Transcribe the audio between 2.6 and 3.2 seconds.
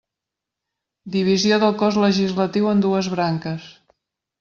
en dues